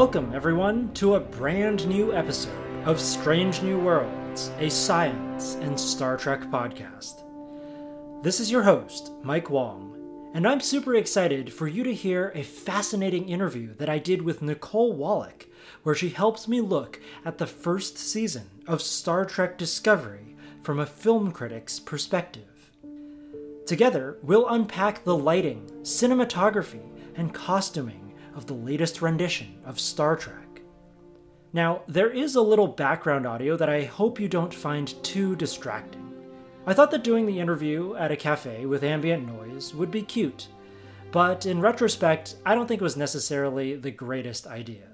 [0.00, 6.16] Welcome, everyone, to a brand new episode of Strange New Worlds, a science and Star
[6.16, 7.22] Trek podcast.
[8.22, 12.42] This is your host, Mike Wong, and I'm super excited for you to hear a
[12.42, 15.48] fascinating interview that I did with Nicole Wallack,
[15.82, 20.86] where she helps me look at the first season of Star Trek Discovery from a
[20.86, 22.70] film critic's perspective.
[23.66, 28.09] Together, we'll unpack the lighting, cinematography, and costuming
[28.40, 30.62] of the latest rendition of Star Trek.
[31.52, 36.14] Now, there is a little background audio that I hope you don't find too distracting.
[36.66, 40.48] I thought that doing the interview at a cafe with ambient noise would be cute,
[41.12, 44.88] but in retrospect, I don't think it was necessarily the greatest idea.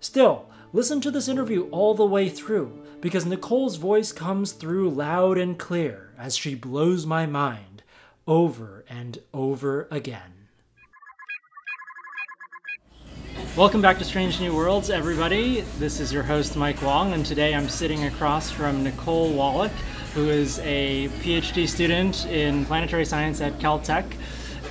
[0.00, 5.38] Still, listen to this interview all the way through because Nicole's voice comes through loud
[5.38, 7.84] and clear as she blows my mind
[8.26, 10.35] over and over again.
[13.56, 15.62] Welcome back to Strange New Worlds, everybody.
[15.78, 19.72] This is your host, Mike Wong, and today I'm sitting across from Nicole Wallack,
[20.12, 24.04] who is a PhD student in planetary science at Caltech.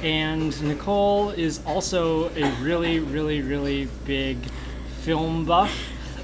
[0.04, 4.38] And Nicole is also a really, really, really big
[5.02, 5.76] film buff.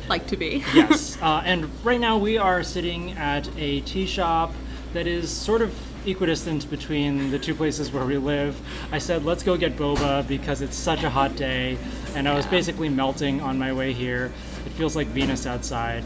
[0.08, 0.64] Like to be.
[0.76, 1.18] yes.
[1.22, 4.54] Uh, and right now we are sitting at a tea shop
[4.94, 5.74] that is sort of
[6.06, 8.60] equidistant between the two places where we live.
[8.92, 11.78] I said, let's go get boba because it's such a hot day,
[12.16, 14.32] and I was basically melting on my way here.
[14.66, 16.04] It feels like Venus outside.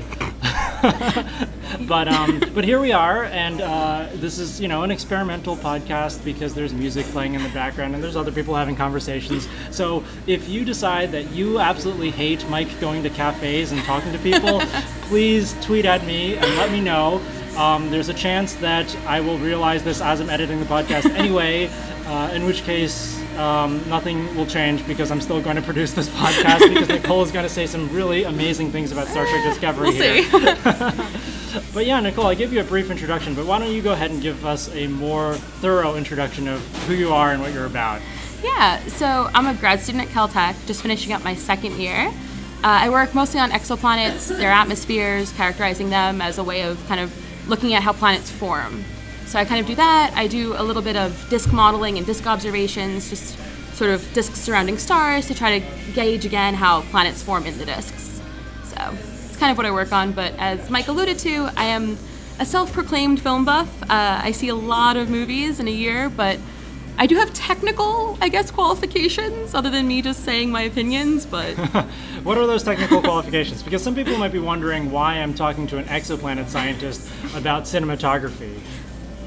[1.88, 6.24] but um, but here we are, and uh, this is you know an experimental podcast
[6.24, 9.48] because there's music playing in the background and there's other people having conversations.
[9.72, 14.20] So if you decide that you absolutely hate Mike going to cafes and talking to
[14.20, 14.62] people,
[15.04, 17.22] please tweet at me and let me know.
[17.58, 21.70] Um, there's a chance that I will realize this as I'm editing the podcast anyway,
[22.06, 26.10] uh, in which case um, nothing will change because I'm still going to produce this
[26.10, 29.90] podcast because Nicole is going to say some really amazing things about Star Trek Discovery
[29.90, 30.58] we'll here.
[31.74, 34.12] but yeah, Nicole, I give you a brief introduction, but why don't you go ahead
[34.12, 38.02] and give us a more thorough introduction of who you are and what you're about?
[38.44, 42.08] Yeah, so I'm a grad student at Caltech, just finishing up my second year.
[42.64, 47.00] Uh, I work mostly on exoplanets, their atmospheres, characterizing them as a way of kind
[47.00, 48.84] of looking at how planets form.
[49.26, 50.14] So I kind of do that.
[50.16, 53.38] I do a little bit of disk modeling and disk observations, just
[53.76, 57.66] sort of disks surrounding stars to try to gauge again how planets form in the
[57.66, 58.22] disks.
[58.64, 60.12] So it's kind of what I work on.
[60.12, 61.98] But as Mike alluded to, I am
[62.40, 63.70] a self proclaimed film buff.
[63.84, 66.40] Uh, I see a lot of movies in a year, but
[66.98, 71.54] I do have technical, I guess, qualifications other than me just saying my opinions, but.
[72.24, 73.62] what are those technical qualifications?
[73.62, 78.58] Because some people might be wondering why I'm talking to an exoplanet scientist about cinematography.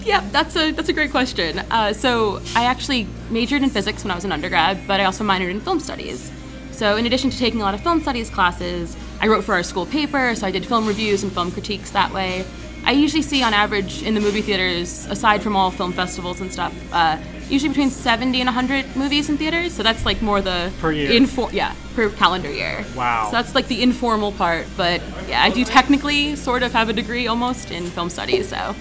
[0.01, 1.59] Yeah, that's a that's a great question.
[1.59, 5.23] Uh, so I actually majored in physics when I was an undergrad, but I also
[5.25, 6.33] minored in film studies.
[6.71, 9.62] So in addition to taking a lot of film studies classes, I wrote for our
[9.62, 12.47] school paper, so I did film reviews and film critiques that way.
[12.85, 16.50] I usually see, on average, in the movie theaters, aside from all film festivals and
[16.50, 17.19] stuff, uh,
[17.50, 19.75] usually between 70 and 100 movies in theaters.
[19.75, 21.10] So that's like more the per year.
[21.10, 22.84] Infor- yeah, per calendar year.
[22.94, 23.26] Wow.
[23.26, 24.66] So that's like the informal part.
[24.76, 28.48] But yeah, I do technically sort of have a degree almost in film studies.
[28.48, 28.75] So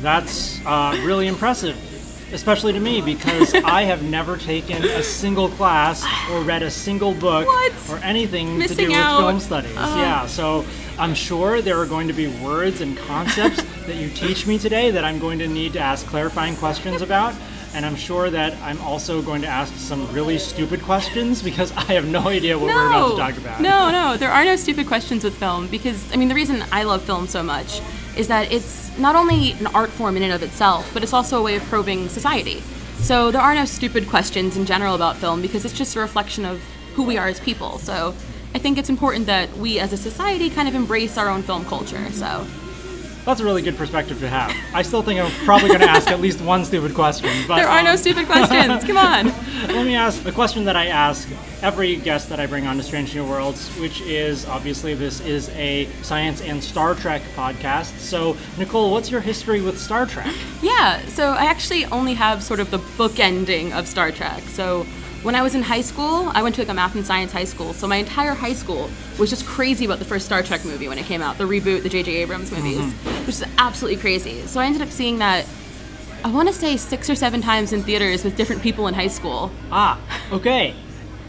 [0.00, 1.76] that's uh, really impressive.
[2.32, 7.14] Especially to me because I have never taken a single class or read a single
[7.14, 7.72] book what?
[7.90, 9.18] or anything Missing to do out.
[9.18, 9.76] with film studies.
[9.76, 9.94] Uh.
[9.98, 10.64] Yeah, so
[10.98, 14.90] I'm sure there are going to be words and concepts that you teach me today
[14.90, 17.34] that I'm going to need to ask clarifying questions about.
[17.74, 21.94] And I'm sure that I'm also going to ask some really stupid questions because I
[21.94, 23.60] have no idea what no, we're about to talk about.
[23.60, 26.84] No, no, there are no stupid questions with film because, I mean, the reason I
[26.84, 27.80] love film so much
[28.16, 31.40] is that it's not only an art form in and of itself, but it's also
[31.40, 32.62] a way of probing society.
[32.98, 36.44] So there are no stupid questions in general about film because it's just a reflection
[36.44, 36.62] of
[36.94, 37.78] who we are as people.
[37.78, 38.14] So
[38.54, 41.64] I think it's important that we as a society kind of embrace our own film
[41.64, 42.10] culture.
[42.12, 42.46] So
[43.24, 44.54] that's a really good perspective to have.
[44.74, 47.30] I still think I'm probably going to ask at least one stupid question.
[47.48, 48.84] But, there are um, no stupid questions.
[48.84, 49.26] Come on.
[49.68, 51.28] let me ask the question that I ask
[51.62, 55.48] every guest that I bring on to Strange New Worlds, which is obviously this is
[55.50, 57.98] a science and Star Trek podcast.
[57.98, 60.34] So, Nicole, what's your history with Star Trek?
[60.60, 64.42] Yeah, so I actually only have sort of the book ending of Star Trek.
[64.44, 64.86] So
[65.24, 67.44] when I was in high school, I went to like a math and science high
[67.44, 67.72] school.
[67.72, 70.98] So my entire high school was just crazy about the first Star Trek movie when
[70.98, 72.14] it came out, the reboot, the J.J.
[72.16, 73.20] Abrams movies, mm-hmm.
[73.20, 74.42] which is absolutely crazy.
[74.42, 75.46] So I ended up seeing that.
[76.22, 79.08] I want to say six or seven times in theaters with different people in high
[79.08, 79.50] school.
[79.70, 79.98] Ah,
[80.30, 80.74] okay.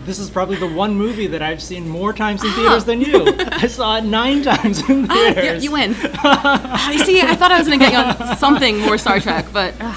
[0.04, 3.26] This is probably the one movie that I've seen more times in theaters than you.
[3.52, 5.46] I saw it nine times in theaters.
[5.48, 5.96] Ah, you, you win.
[6.24, 7.22] I see.
[7.22, 9.96] I thought I was going to get you on something more Star Trek, but uh,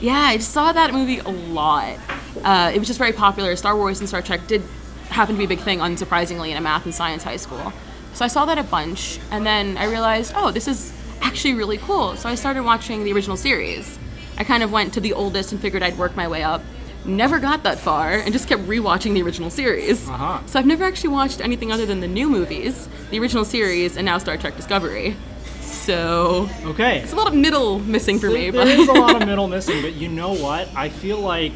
[0.00, 1.98] yeah, I saw that movie a lot.
[2.42, 3.54] Uh, it was just very popular.
[3.56, 4.62] Star Wars and Star Trek did
[5.08, 7.72] happen to be a big thing, unsurprisingly, in a math and science high school.
[8.14, 11.78] So I saw that a bunch, and then I realized, oh, this is actually really
[11.78, 12.16] cool.
[12.16, 13.98] So I started watching the original series.
[14.38, 16.62] I kind of went to the oldest and figured I'd work my way up.
[17.04, 20.08] Never got that far, and just kept rewatching the original series.
[20.08, 20.40] Uh-huh.
[20.46, 24.06] So I've never actually watched anything other than the new movies, the original series, and
[24.06, 25.14] now Star Trek Discovery.
[25.60, 27.00] So Okay.
[27.00, 28.50] it's a lot of middle missing for me.
[28.50, 30.68] There But is a lot of middle missing, but you know what?
[30.74, 31.52] I feel like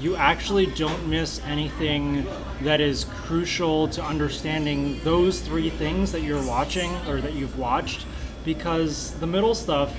[0.00, 2.26] you actually don't miss anything
[2.62, 8.04] that is crucial to understanding those three things that you're watching or that you've watched
[8.44, 9.92] because the middle stuff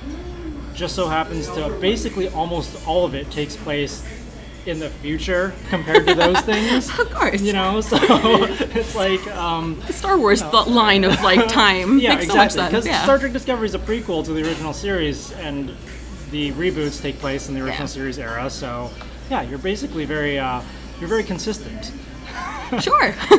[0.74, 4.04] just so happens to basically almost all of it takes place
[4.66, 6.88] in the future compared to those things.
[6.98, 11.48] of course, You know, so it's like um, the Star Wars th- line of like
[11.52, 12.28] time yeah, makes exactly.
[12.28, 12.68] so much sense.
[12.70, 13.02] Because Yeah.
[13.02, 15.74] Star Trek Discovery is a prequel to the original series, and
[16.30, 17.86] the reboots take place in the original Yeah.
[17.86, 18.50] series era.
[18.50, 18.90] So,
[19.30, 20.62] yeah, you're basically very, uh,
[21.00, 21.92] you're very consistent.
[22.82, 23.14] Sure.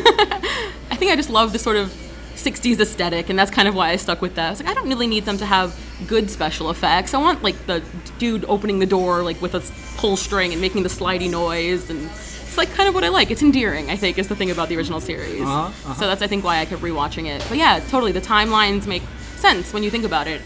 [0.89, 1.93] I think I just love the sort of
[2.33, 4.47] 60s aesthetic, and that's kind of why I stuck with that.
[4.47, 7.13] I was like, I don't really need them to have good special effects.
[7.13, 7.83] I want like the
[8.17, 9.61] dude opening the door like with a
[9.97, 13.29] pull string and making the slidey noise, and it's like kind of what I like.
[13.29, 15.41] It's endearing, I think, is the thing about the original series.
[15.41, 15.93] Uh-huh, uh-huh.
[15.93, 17.45] So that's I think why I kept rewatching it.
[17.49, 19.03] But yeah, totally, the timelines make
[19.35, 20.41] sense when you think about it.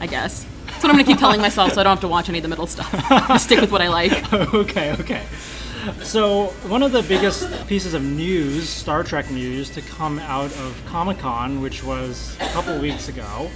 [0.00, 0.46] I guess.
[0.84, 2.48] What I'm gonna keep telling myself, so I don't have to watch any of the
[2.50, 2.92] middle stuff.
[3.08, 4.30] Just stick with what I like.
[4.54, 5.22] okay, okay.
[6.02, 10.82] So, one of the biggest pieces of news, Star Trek news, to come out of
[10.84, 13.50] Comic Con, which was a couple weeks ago,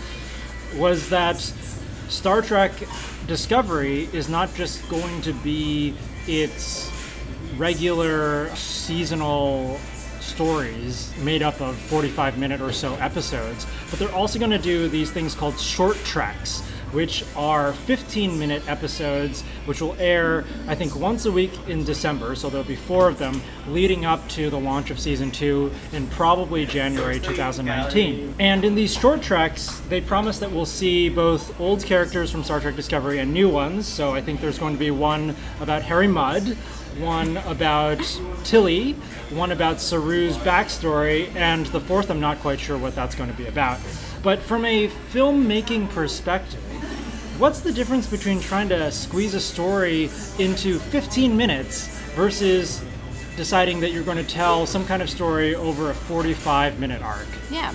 [0.76, 1.36] was that
[2.08, 2.72] Star Trek
[3.26, 5.94] Discovery is not just going to be
[6.26, 6.90] its
[7.58, 9.78] regular seasonal
[10.20, 14.88] stories made up of 45 minute or so episodes, but they're also going to do
[14.88, 16.62] these things called Short Treks,
[16.92, 22.34] which are 15 minute episodes, which will air, I think, once a week in December.
[22.34, 26.06] So there'll be four of them leading up to the launch of season two in
[26.08, 28.34] probably January 2019.
[28.38, 32.60] And in these Short Treks, they promise that we'll see both old characters from Star
[32.60, 33.86] Trek Discovery and new ones.
[33.86, 36.56] So I think there's going to be one about Harry Mudd,
[36.98, 38.00] one about
[38.44, 38.92] Tilly,
[39.30, 43.36] one about Saru's backstory, and the fourth I'm not quite sure what that's going to
[43.36, 43.78] be about.
[44.22, 46.60] But from a filmmaking perspective,
[47.38, 51.86] what's the difference between trying to squeeze a story into 15 minutes
[52.16, 52.82] versus
[53.36, 57.28] deciding that you're going to tell some kind of story over a 45 minute arc?
[57.50, 57.72] Yeah.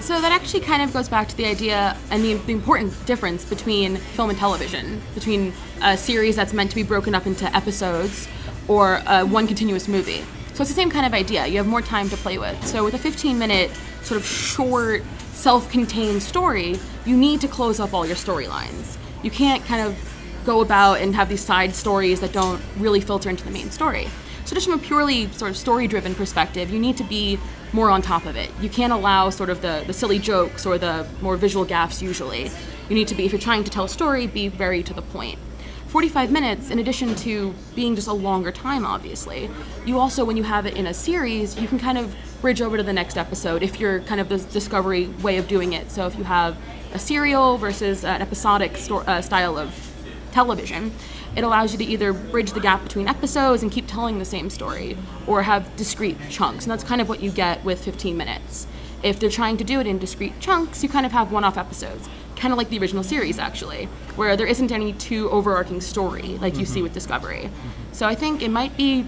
[0.00, 3.44] So that actually kind of goes back to the idea and the, the important difference
[3.44, 8.26] between film and television, between a series that's meant to be broken up into episodes
[8.66, 10.24] or uh, one continuous movie.
[10.54, 11.46] So it's the same kind of idea.
[11.46, 12.66] You have more time to play with.
[12.66, 13.70] So with a 15 minute
[14.02, 18.98] sort of short, self contained story, you need to close up all your storylines.
[19.24, 19.96] You can't kind of
[20.44, 24.08] go about and have these side stories that don't really filter into the main story.
[24.44, 27.38] So just from a purely sort of story-driven perspective, you need to be
[27.72, 28.50] more on top of it.
[28.60, 32.50] You can't allow sort of the, the silly jokes or the more visual gaffes usually.
[32.90, 35.00] You need to be, if you're trying to tell a story, be very to the
[35.00, 35.38] point.
[35.86, 39.48] 45 minutes, in addition to being just a longer time, obviously,
[39.86, 42.76] you also, when you have it in a series, you can kind of bridge over
[42.76, 45.90] to the next episode if you're kind of the discovery way of doing it.
[45.90, 46.56] So if you have
[46.94, 49.74] a serial versus an episodic sto- uh, style of
[50.32, 50.92] television,
[51.36, 54.48] it allows you to either bridge the gap between episodes and keep telling the same
[54.48, 54.96] story,
[55.26, 56.64] or have discrete chunks.
[56.64, 58.66] And that's kind of what you get with 15 minutes.
[59.02, 61.58] If they're trying to do it in discrete chunks, you kind of have one off
[61.58, 63.86] episodes, kind of like the original series, actually,
[64.16, 67.50] where there isn't any too overarching story like you see with Discovery.
[67.92, 69.06] So I think it might be,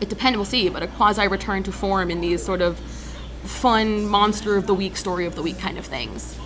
[0.00, 2.78] it depends, we'll see, but a quasi return to form in these sort of
[3.42, 6.38] fun monster of the week, story of the week kind of things.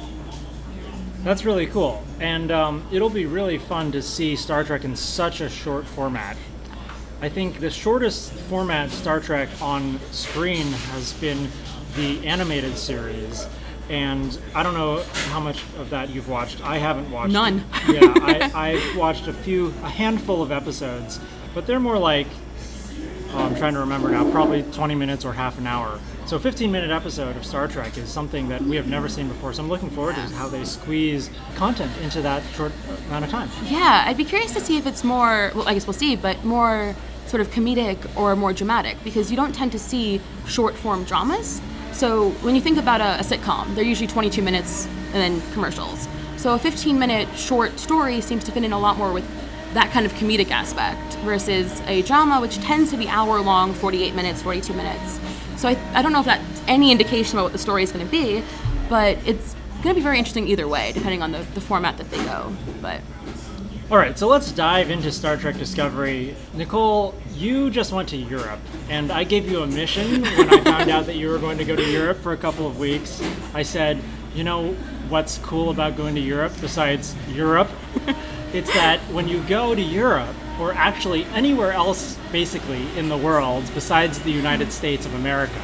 [1.23, 2.03] That's really cool.
[2.21, 6.37] And um, it'll be really fun to see Star Trek in such a short format.
[7.21, 11.49] I think the shortest format Star Trek on screen has been
[11.97, 13.49] the animated series.
[13.89, 16.61] And I don't know how much of that you've watched.
[16.63, 17.65] I haven't watched None.
[17.89, 18.03] it.
[18.03, 21.21] Yeah, I, I've watched a few, a handful of episodes,
[21.55, 22.27] but they're more like,
[23.31, 26.01] oh, I'm trying to remember now, probably 20 minutes or half an hour.
[26.27, 29.29] So, a 15 minute episode of Star Trek is something that we have never seen
[29.29, 29.53] before.
[29.53, 32.73] So, I'm looking forward to how they squeeze content into that short
[33.07, 33.49] amount of time.
[33.67, 36.45] Yeah, I'd be curious to see if it's more, well, I guess we'll see, but
[36.45, 36.97] more
[37.29, 41.61] sort of comedic or more dramatic because you don't tend to see short form dramas.
[41.93, 46.09] So when you think about a, a sitcom, they're usually 22 minutes and then commercials.
[46.39, 49.25] So a 15 minute short story seems to fit in a lot more with
[49.75, 54.15] that kind of comedic aspect versus a drama, which tends to be hour long, 48
[54.17, 55.21] minutes, 42 minutes.
[55.57, 58.05] So I, I don't know if that's any indication about what the story is going
[58.05, 58.43] to be,
[58.89, 62.11] but it's going to be very interesting either way, depending on the, the format that
[62.11, 62.53] they go.
[62.83, 63.01] But
[63.91, 66.35] All right, so let's dive into Star Trek Discovery.
[66.55, 70.91] Nicole, you just went to Europe, and I gave you a mission when I found
[70.91, 73.23] out that you were going to go to Europe for a couple of weeks.
[73.55, 74.01] I said,
[74.35, 74.73] you know
[75.09, 77.71] what's cool about going to Europe besides Europe?
[78.53, 83.65] it's that when you go to Europe, or actually anywhere else basically in the world
[83.75, 85.61] besides the United States of America,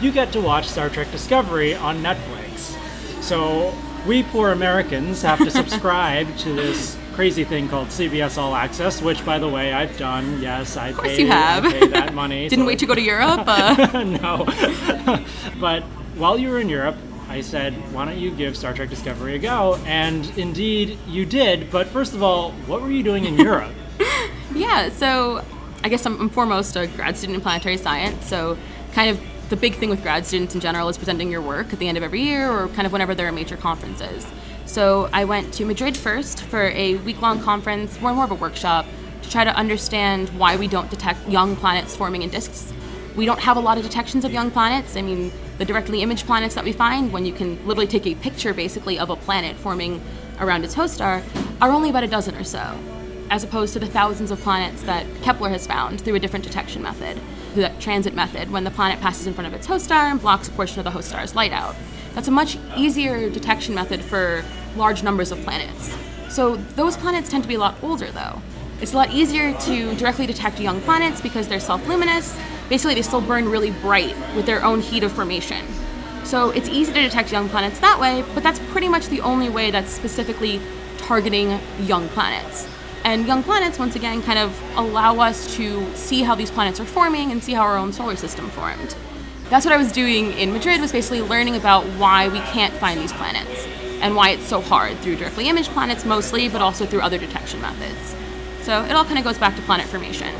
[0.00, 2.76] you get to watch Star Trek Discovery on Netflix.
[3.22, 3.74] So
[4.06, 9.24] we poor Americans have to subscribe to this crazy thing called CBS All Access, which,
[9.24, 10.40] by the way, I've done.
[10.42, 11.64] Yes, I Of course pay, you have.
[11.64, 12.46] I pay that money.
[12.48, 13.40] Didn't so- wait to go to Europe.
[13.46, 14.44] Uh, no.
[15.58, 15.82] but
[16.16, 16.96] while you were in Europe,
[17.28, 19.76] I said, why don't you give Star Trek Discovery a go?
[19.86, 21.70] And indeed, you did.
[21.70, 23.72] But first of all, what were you doing in Europe?
[24.56, 25.44] Yeah, so
[25.84, 28.26] I guess I'm, I'm foremost a grad student in planetary science.
[28.26, 28.58] So,
[28.92, 29.20] kind of
[29.50, 31.96] the big thing with grad students in general is presenting your work at the end
[31.96, 34.26] of every year or kind of whenever there are major conferences.
[34.64, 38.34] So, I went to Madrid first for a week long conference, more more of a
[38.34, 38.86] workshop,
[39.22, 42.72] to try to understand why we don't detect young planets forming in disks.
[43.14, 44.96] We don't have a lot of detections of young planets.
[44.96, 48.14] I mean, the directly imaged planets that we find, when you can literally take a
[48.14, 50.02] picture basically of a planet forming
[50.38, 51.22] around its host star,
[51.60, 52.78] are only about a dozen or so
[53.30, 56.82] as opposed to the thousands of planets that Kepler has found through a different detection
[56.82, 57.20] method,
[57.54, 60.48] the transit method, when the planet passes in front of its host star and blocks
[60.48, 61.74] a portion of the host star's light out.
[62.14, 64.44] That's a much easier detection method for
[64.76, 65.94] large numbers of planets.
[66.28, 68.40] So those planets tend to be a lot older, though.
[68.80, 72.38] It's a lot easier to directly detect young planets because they're self luminous.
[72.68, 75.64] Basically, they still burn really bright with their own heat of formation.
[76.24, 79.48] So it's easy to detect young planets that way, but that's pretty much the only
[79.48, 80.60] way that's specifically
[80.98, 82.68] targeting young planets.
[83.06, 86.84] And young planets, once again, kind of allow us to see how these planets are
[86.84, 88.96] forming and see how our own solar system formed.
[89.48, 93.00] That's what I was doing in Madrid, was basically learning about why we can't find
[93.00, 93.64] these planets
[94.00, 97.60] and why it's so hard through directly imaged planets mostly, but also through other detection
[97.62, 98.16] methods.
[98.62, 100.34] So it all kind of goes back to planet formation.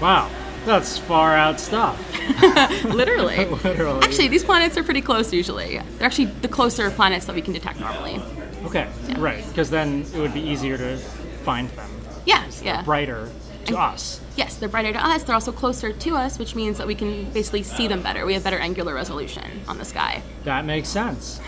[0.00, 0.28] Wow,
[0.66, 1.96] that's far out stuff.
[2.86, 3.44] Literally.
[3.62, 4.04] Literally.
[4.04, 5.78] Actually, these planets are pretty close usually.
[5.98, 8.20] They're actually the closer planets that we can detect normally.
[8.64, 10.96] Okay, right, because then it would be easier to
[11.44, 11.99] find them.
[12.24, 12.82] Yeah, yeah.
[12.82, 13.30] Brighter
[13.66, 14.20] to us.
[14.36, 15.22] Yes, they're brighter to us.
[15.22, 18.24] They're also closer to us, which means that we can basically see them better.
[18.26, 20.22] We have better angular resolution on the sky.
[20.44, 21.40] That makes sense.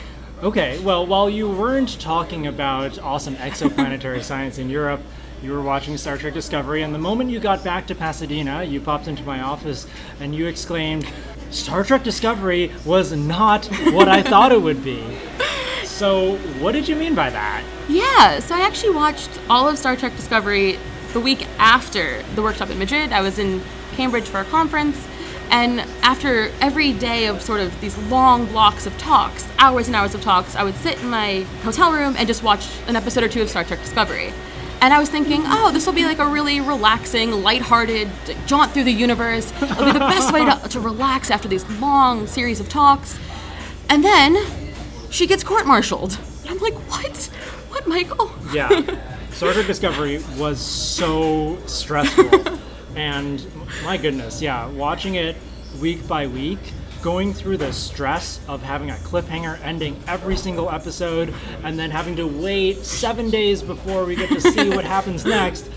[0.43, 5.01] Okay, well, while you weren't talking about awesome exoplanetary science in Europe,
[5.43, 8.81] you were watching Star Trek Discovery, and the moment you got back to Pasadena, you
[8.81, 9.87] popped into my office
[10.21, 11.07] and you exclaimed,
[11.51, 15.05] Star Trek Discovery was not what I thought it would be.
[15.93, 17.63] So, what did you mean by that?
[17.87, 20.79] Yeah, so I actually watched all of Star Trek Discovery
[21.13, 23.13] the week after the workshop in Madrid.
[23.13, 25.07] I was in Cambridge for a conference,
[25.51, 30.15] and after every day of sort of these long blocks of talks, hours and hours
[30.15, 33.29] of talks, I would sit in my hotel room and just watch an episode or
[33.29, 34.33] two of Star Trek Discovery.
[34.81, 38.09] And I was thinking, oh, this will be like a really relaxing, lighthearted
[38.47, 39.53] jaunt through the universe.
[39.63, 43.19] It'll be the best way to, to relax after these long series of talks.
[43.91, 44.37] And then
[45.13, 46.19] she gets court-martialed.
[46.49, 47.17] I'm like, what?
[47.69, 48.33] What, Michael?
[48.53, 48.69] Yeah.
[49.31, 52.59] Star Trek Discovery was so stressful.
[52.97, 53.47] and
[53.85, 55.37] my goodness, yeah, watching it
[55.81, 56.59] week by week,
[57.03, 62.15] going through the stress of having a cliffhanger ending every single episode, and then having
[62.17, 65.69] to wait seven days before we get to see what happens next.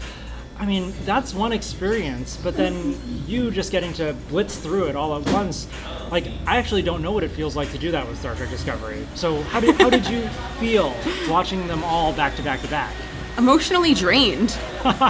[0.57, 2.97] I mean, that's one experience, but then
[3.27, 5.67] you just getting to blitz through it all at once.
[6.09, 8.49] Like, I actually don't know what it feels like to do that with Star Trek
[8.49, 9.05] Discovery.
[9.15, 10.27] So, how did, how did you
[10.59, 10.95] feel
[11.27, 12.93] watching them all back to back to back?
[13.37, 14.57] Emotionally drained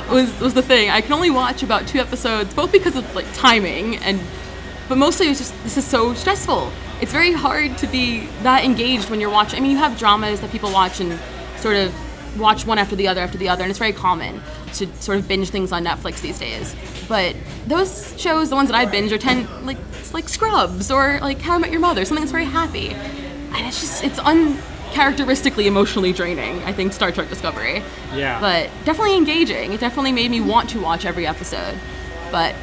[0.09, 0.89] was was the thing.
[0.89, 4.19] I can only watch about two episodes, both because of like timing and,
[4.89, 6.71] but mostly it was just this is so stressful.
[7.01, 9.59] It's very hard to be that engaged when you're watching.
[9.59, 11.19] I mean, you have dramas that people watch and
[11.57, 11.93] sort of
[12.37, 14.41] watch one after the other after the other, and it's very common
[14.73, 16.75] to sort of binge things on Netflix these days.
[17.07, 17.35] But
[17.67, 21.41] those shows, the ones that I binge, are tend like it's like Scrubs or like
[21.41, 26.13] How I Met Your Mother, something that's very happy, and it's just it's uncharacteristically emotionally
[26.13, 26.61] draining.
[26.63, 28.39] I think Star Trek Discovery, Yeah.
[28.39, 29.73] but definitely engaging.
[29.73, 31.77] It definitely made me want to watch every episode.
[32.31, 32.55] But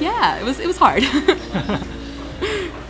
[0.00, 1.02] yeah, it was it was hard.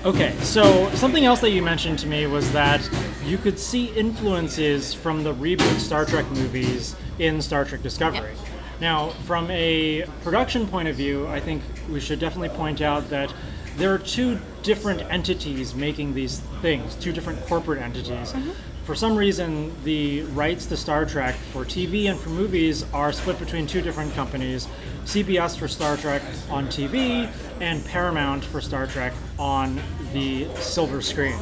[0.02, 2.88] Okay, so something else that you mentioned to me was that
[3.23, 8.33] you could see influences from the reboot Star Trek movies in Star Trek Discovery.
[8.80, 13.35] Now, from a production point of view, I think we should definitely point out that
[13.76, 18.33] there are two different entities making these things, two different corporate entities.
[18.33, 18.52] Mm-hmm.
[18.85, 23.38] For some reason, the rights to Star Trek for TV and for movies are split
[23.38, 24.66] between two different companies
[25.04, 29.80] CBS for Star Trek on TV, and Paramount for Star Trek on
[30.12, 31.38] the silver screen.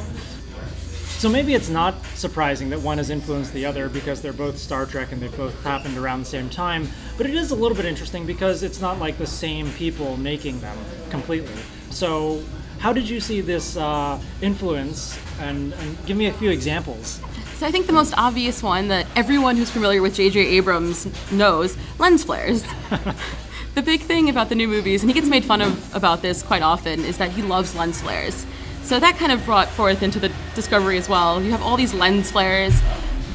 [1.19, 4.87] So maybe it's not surprising that one has influenced the other because they're both Star
[4.87, 6.87] Trek and they both happened around the same time.
[7.17, 10.61] But it is a little bit interesting because it's not like the same people making
[10.61, 10.79] them
[11.11, 11.61] completely.
[11.91, 12.43] So,
[12.79, 15.19] how did you see this uh, influence?
[15.41, 17.21] And, and give me a few examples.
[17.57, 20.39] So I think the most obvious one that everyone who's familiar with J.J.
[20.39, 22.65] Abrams knows lens flares.
[23.79, 26.43] the big thing about the new movies, and he gets made fun of about this
[26.43, 28.45] quite often, is that he loves lens flares.
[28.83, 31.41] So that kind of brought forth into the Discovery as well.
[31.41, 32.75] You have all these lens flares,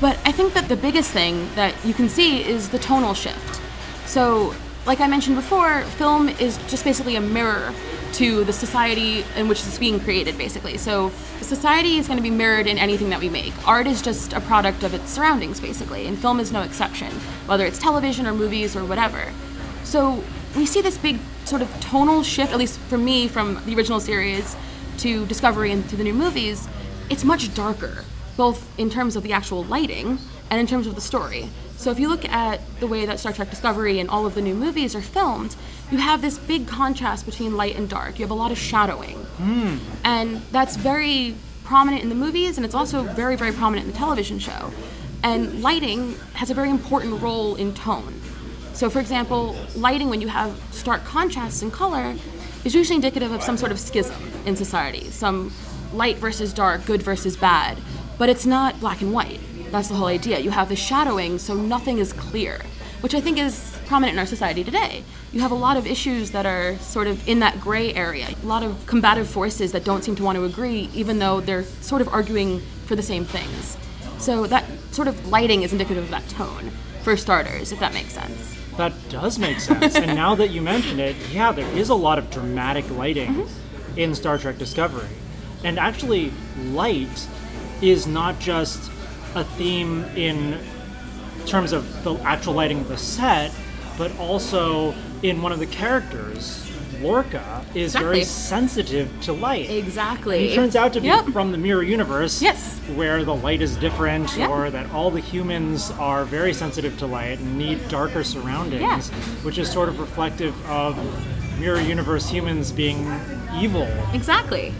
[0.01, 3.61] but I think that the biggest thing that you can see is the tonal shift.
[4.05, 4.53] So,
[4.85, 7.73] like I mentioned before, film is just basically a mirror
[8.13, 10.77] to the society in which it's being created, basically.
[10.77, 11.09] So,
[11.39, 13.53] society is going to be mirrored in anything that we make.
[13.65, 17.13] Art is just a product of its surroundings, basically, and film is no exception,
[17.45, 19.31] whether it's television or movies or whatever.
[19.93, 20.23] So,
[20.57, 23.99] we see this big sort of tonal shift, at least for me, from the original
[23.99, 24.55] series
[24.97, 26.67] to Discovery and to the new movies,
[27.11, 28.03] it's much darker,
[28.35, 30.17] both in terms of the actual lighting
[30.49, 31.47] and in terms of the story.
[31.77, 34.41] So if you look at the way that Star Trek Discovery and all of the
[34.41, 35.55] new movies are filmed,
[35.91, 38.17] you have this big contrast between light and dark.
[38.17, 39.23] You have a lot of shadowing.
[39.37, 39.77] Mm.
[40.03, 41.35] And that's very
[41.65, 44.71] prominent in the movies and it's also very, very prominent in the television show.
[45.21, 48.19] And lighting has a very important role in tone.
[48.73, 52.15] So, for example, lighting, when you have stark contrasts in color,
[52.65, 55.53] is usually indicative of some sort of schism in society, some
[55.93, 57.77] light versus dark, good versus bad.
[58.17, 59.39] But it's not black and white.
[59.71, 60.39] That's the whole idea.
[60.39, 62.61] You have the shadowing, so nothing is clear,
[63.01, 65.03] which I think is prominent in our society today.
[65.31, 68.45] You have a lot of issues that are sort of in that gray area, a
[68.45, 72.01] lot of combative forces that don't seem to want to agree, even though they're sort
[72.01, 73.77] of arguing for the same things.
[74.19, 78.13] So that sort of lighting is indicative of that tone, for starters, if that makes
[78.13, 78.57] sense.
[78.77, 79.95] That does make sense.
[79.95, 83.99] and now that you mention it, yeah, there is a lot of dramatic lighting mm-hmm.
[83.99, 85.07] in Star Trek Discovery.
[85.63, 87.27] And actually, light
[87.81, 88.91] is not just
[89.35, 90.59] a theme in
[91.45, 93.53] terms of the actual lighting of the set,
[93.97, 96.69] but also in one of the characters
[97.03, 98.05] Lorca is exactly.
[98.05, 99.69] very sensitive to light.
[99.69, 100.47] Exactly.
[100.47, 101.25] He turns out to be yep.
[101.27, 102.41] from the mirror universe.
[102.41, 102.79] Yes.
[102.95, 104.49] Where the light is different, yep.
[104.49, 109.17] or that all the humans are very sensitive to light and need darker surroundings, yeah.
[109.43, 110.97] which is sort of reflective of
[111.59, 112.99] mirror universe humans being
[113.55, 113.87] evil.
[114.13, 114.73] Exactly.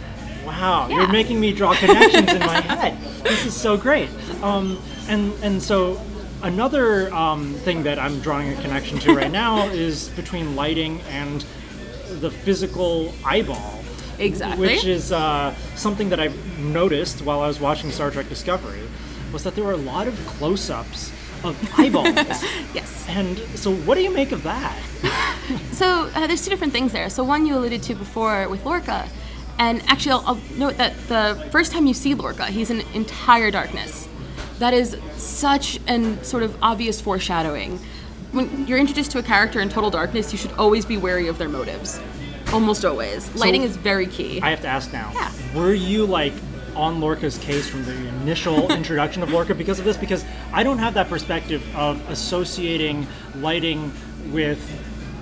[0.44, 0.98] Wow, yeah.
[0.98, 2.98] you're making me draw connections in my head.
[3.22, 4.10] This is so great.
[4.42, 6.00] Um, and and so
[6.42, 11.44] another um, thing that I'm drawing a connection to right now is between lighting and
[12.20, 13.80] the physical eyeball.
[14.18, 14.68] Exactly.
[14.68, 18.82] Which is uh, something that I've noticed while I was watching Star Trek Discovery,
[19.32, 21.12] was that there were a lot of close-ups
[21.42, 22.14] of eyeballs.
[22.74, 23.06] yes.
[23.08, 24.80] And so, what do you make of that?
[25.72, 27.10] so, uh, there's two different things there.
[27.10, 29.08] So, one you alluded to before with Lorca,
[29.58, 33.50] and actually, I'll, I'll note that the first time you see Lorca, he's in entire
[33.50, 34.08] darkness.
[34.58, 37.80] That is such an sort of obvious foreshadowing
[38.34, 41.38] when you're introduced to a character in total darkness, you should always be wary of
[41.38, 42.00] their motives.
[42.52, 43.32] Almost always.
[43.34, 44.40] Lighting is very key.
[44.42, 45.10] I have to ask now.
[45.14, 45.32] Yeah.
[45.54, 46.32] Were you like
[46.74, 49.96] on Lorca's case from the initial introduction of Lorca because of this?
[49.96, 53.92] Because I don't have that perspective of associating lighting
[54.30, 54.60] with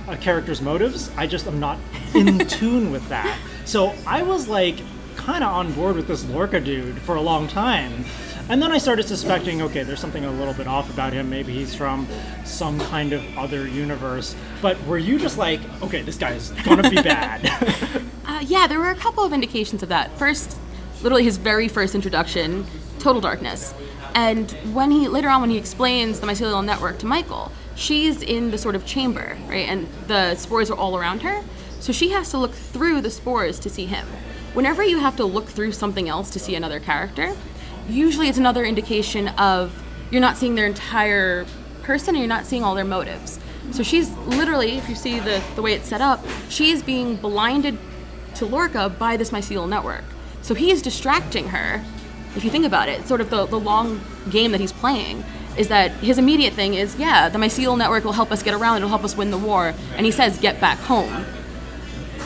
[0.09, 1.11] a character's motives.
[1.17, 1.79] I just am not
[2.15, 3.39] in tune with that.
[3.65, 4.77] So I was like
[5.17, 8.05] kind of on board with this Lorca dude for a long time.
[8.49, 11.31] And then I started suspecting, okay, there's something a little bit off about him.
[11.31, 12.07] Maybe he's from
[12.45, 14.35] some kind of other universe.
[14.61, 17.47] But were you just like, okay, this guy's gonna be bad?
[18.27, 20.17] uh, yeah, there were a couple of indications of that.
[20.19, 20.59] First,
[21.03, 22.67] literally his very first introduction,
[22.99, 23.75] total darkness.
[24.15, 28.51] And when he later on, when he explains the mycelial network to Michael, she's in
[28.51, 29.69] the sort of chamber, right?
[29.69, 31.43] And the spores are all around her.
[31.81, 34.07] So she has to look through the spores to see him.
[34.55, 37.35] Whenever you have to look through something else to see another character,
[37.89, 39.73] usually it's another indication of
[40.11, 41.47] you're not seeing their entire
[41.83, 43.41] person and you're not seeing all their motives.
[43.71, 47.79] So she's literally, if you see the, the way it's set up, she's being blinded
[48.37, 50.05] to Lorca by this mycelial network.
[50.43, 51.83] So he is distracting her.
[52.37, 55.25] If you think about it, sort of the, the long game that he's playing
[55.57, 58.79] is that his immediate thing is, yeah, the mycelial network will help us get around,
[58.79, 59.75] it'll help us win the war.
[59.97, 61.25] And he says, get back home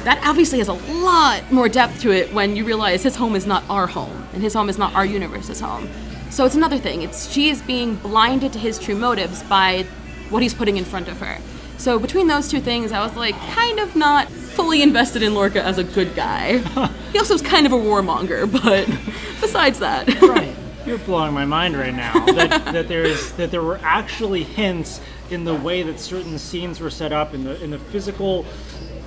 [0.07, 3.45] that obviously has a lot more depth to it when you realize his home is
[3.45, 5.89] not our home and his home is not our universe's home.
[6.31, 7.03] So it's another thing.
[7.03, 9.83] It's she is being blinded to his true motives by
[10.31, 11.39] what he's putting in front of her.
[11.77, 15.61] So between those two things, I was like kind of not fully invested in Lorca
[15.61, 16.59] as a good guy.
[17.13, 18.87] he also was kind of a warmonger, but
[19.41, 20.55] besides that, right.
[20.87, 22.25] You're blowing my mind right now.
[22.27, 26.79] That, that there is that there were actually hints in the way that certain scenes
[26.79, 28.47] were set up in the in the physical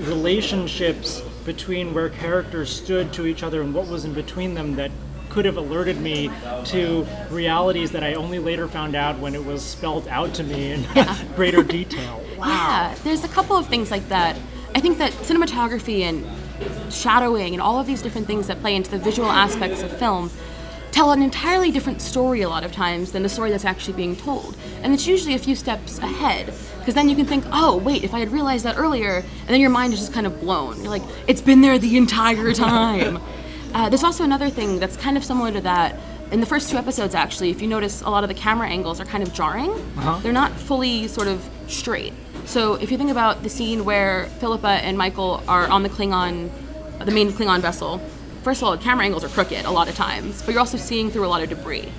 [0.02, 4.92] relationships between where characters stood to each other and what was in between them that
[5.30, 6.32] could have alerted me
[6.66, 10.72] to realities that I only later found out when it was spelled out to me
[10.72, 10.86] in
[11.36, 12.24] greater detail.
[12.38, 12.48] Wow.
[12.48, 14.38] Yeah, there's a couple of things like that.
[14.74, 16.26] I think that cinematography and
[16.92, 20.30] shadowing and all of these different things that play into the visual aspects of film
[21.00, 24.18] tell an entirely different story a lot of times than the story that's actually being
[24.18, 24.58] told.
[24.84, 26.54] And it's usually a few steps ahead.
[26.78, 29.62] Because then you can think, oh, wait, if I had realized that earlier, and then
[29.62, 30.76] your mind is just kind of blown.
[30.82, 33.18] You're like, it's been there the entire time.
[33.74, 35.98] uh, there's also another thing that's kind of similar to that.
[36.34, 39.00] In the first two episodes, actually, if you notice, a lot of the camera angles
[39.00, 39.72] are kind of jarring.
[39.72, 40.20] Uh-huh.
[40.22, 42.12] They're not fully sort of straight.
[42.44, 46.52] So if you think about the scene where Philippa and Michael are on the Klingon,
[47.06, 48.02] the main Klingon vessel,
[48.44, 51.10] first of all, camera angles are crooked a lot of times, but you're also seeing
[51.12, 51.90] through a lot of debris.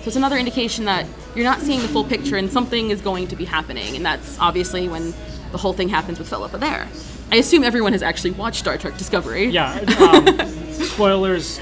[0.00, 3.28] So it's another indication that you're not seeing the full picture and something is going
[3.28, 5.12] to be happening, and that's obviously when
[5.52, 6.88] the whole thing happens with Philippa there.
[7.30, 9.46] I assume everyone has actually watched Star Trek Discovery.
[9.46, 9.78] Yeah.
[9.98, 10.38] Um,
[10.72, 11.58] spoilers.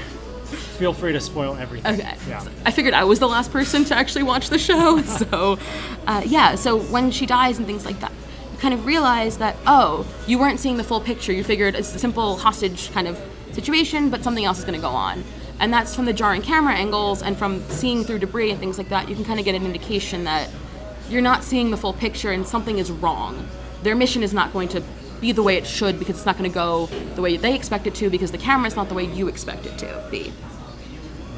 [0.77, 1.99] Feel free to spoil everything.
[1.99, 2.15] Okay.
[2.29, 2.39] Yeah.
[2.39, 5.01] So I figured I was the last person to actually watch the show.
[5.03, 5.57] So,
[6.05, 8.11] uh, yeah, so when she dies and things like that,
[8.53, 11.33] you kind of realize that, oh, you weren't seeing the full picture.
[11.33, 13.19] You figured it's a simple hostage kind of
[13.57, 15.23] situation, but something else is going to go on.
[15.59, 18.89] And that's from the jarring camera angles and from seeing through debris and things like
[18.89, 20.49] that, you can kind of get an indication that
[21.09, 23.47] you're not seeing the full picture and something is wrong.
[23.81, 24.83] Their mission is not going to
[25.19, 27.87] be the way it should because it's not going to go the way they expect
[27.87, 30.31] it to because the camera is not the way you expect it to be.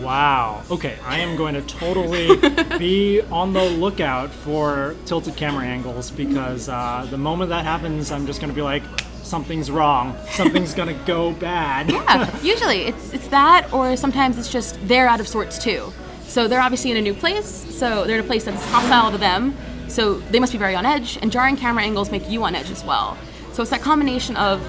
[0.01, 0.63] Wow.
[0.69, 2.35] Okay, I am going to totally
[2.77, 8.25] be on the lookout for tilted camera angles because uh, the moment that happens, I'm
[8.25, 8.83] just going to be like,
[9.29, 10.17] something's wrong.
[10.31, 11.89] Something's to go bad.
[11.91, 15.93] yeah, usually it's it's that, or sometimes it's just they're out of sorts too.
[16.23, 19.17] So they're obviously in a new place, so they're in a place that's hostile to
[19.17, 19.55] them.
[19.87, 22.69] So they must be very on edge, and jarring camera angles make you on edge
[22.69, 23.17] as well.
[23.53, 24.61] So it's that combination of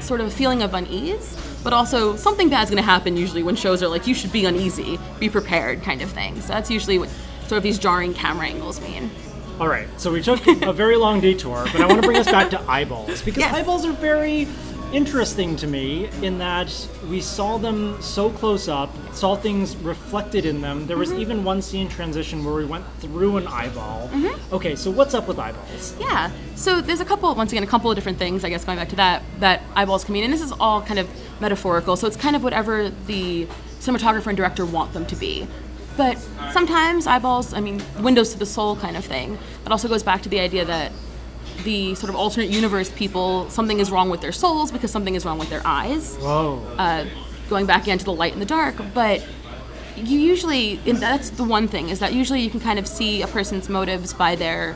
[0.00, 3.82] sort of a feeling of unease, but also something bad's to happen usually when shows
[3.82, 6.40] are like you should be uneasy, be prepared kind of thing.
[6.40, 7.08] So that's usually what
[7.46, 9.10] sort of these jarring camera angles mean.
[9.60, 12.30] All right, so we took a very long detour, but I want to bring us
[12.30, 13.52] back to eyeballs because Yes.
[13.52, 14.46] eyeballs are very
[14.92, 16.72] interesting to me in that
[17.10, 20.86] we saw them so close up, saw things reflected in them.
[20.86, 21.20] There was mm-hmm.
[21.20, 24.08] even one scene transition where we went through an eyeball.
[24.08, 24.54] Mm-hmm.
[24.54, 25.94] Okay, so what's up with eyeballs?
[25.98, 26.30] Yeah.
[26.54, 28.90] So there's a couple, once again, a couple of different things, I guess, going back
[28.90, 30.22] to that, that eyeballs can mean.
[30.22, 31.08] And this is all kind of
[31.40, 31.96] metaphorical.
[31.96, 33.46] So it's kind of whatever the
[33.80, 35.46] cinematographer and director want them to be.
[35.98, 36.16] But
[36.52, 39.36] sometimes eyeballs, I mean, windows to the soul kind of thing.
[39.64, 40.92] That also goes back to the idea that
[41.64, 45.24] the sort of alternate universe people, something is wrong with their souls because something is
[45.24, 46.62] wrong with their eyes Whoa.
[46.78, 47.04] uh,
[47.50, 49.26] going back again to the light and the dark, but
[49.96, 53.22] you usually and that's the one thing is that usually you can kind of see
[53.22, 54.74] a person's motives by their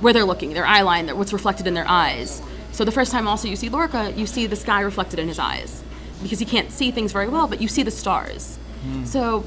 [0.00, 2.40] where they're looking, their eye line, what's reflected in their eyes.
[2.70, 5.40] So the first time also you see Lorca, you see the sky reflected in his
[5.40, 5.82] eyes
[6.22, 8.58] because he can't see things very well, but you see the stars.
[9.04, 9.44] So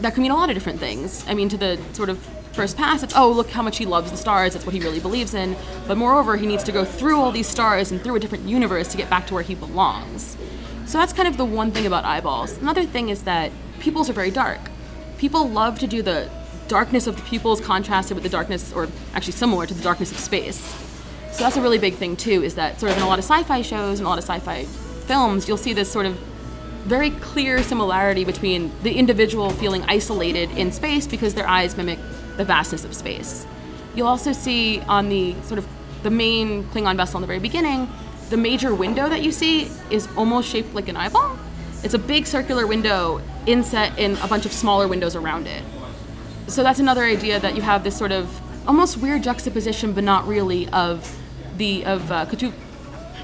[0.00, 1.24] that can mean a lot of different things.
[1.28, 2.18] I mean, to the sort of
[2.52, 4.52] first pass, it's oh look how much he loves the stars.
[4.52, 5.56] That's what he really believes in.
[5.86, 8.88] But moreover, he needs to go through all these stars and through a different universe
[8.88, 10.36] to get back to where he belongs.
[10.86, 12.56] So that's kind of the one thing about eyeballs.
[12.58, 14.60] Another thing is that pupils are very dark.
[15.18, 16.30] People love to do the
[16.68, 20.18] darkness of the pupils contrasted with the darkness, or actually similar to the darkness of
[20.18, 20.58] space.
[21.32, 22.42] So that's a really big thing too.
[22.42, 24.64] Is that sort of in a lot of sci-fi shows and a lot of sci-fi
[24.64, 26.18] films, you'll see this sort of
[26.88, 31.98] very clear similarity between the individual feeling isolated in space because their eyes mimic
[32.38, 33.46] the vastness of space.
[33.94, 35.68] You'll also see on the sort of
[36.02, 37.88] the main Klingon vessel in the very beginning,
[38.30, 41.38] the major window that you see is almost shaped like an eyeball.
[41.82, 45.62] It's a big circular window inset in a bunch of smaller windows around it.
[46.46, 50.26] So that's another idea that you have this sort of almost weird juxtaposition, but not
[50.26, 51.16] really, of
[51.56, 52.52] the of uh, Katu.